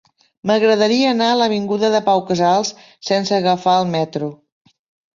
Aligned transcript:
M'agradaria 0.51 1.11
anar 1.17 1.27
a 1.33 1.35
l'avinguda 1.41 1.93
de 1.97 2.03
Pau 2.09 2.25
Casals 2.31 2.75
sense 3.13 3.39
agafar 3.41 3.79
el 3.87 3.91
metro. 3.97 4.35